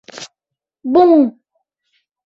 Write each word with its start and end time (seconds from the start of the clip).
Буҥ! 0.91 1.11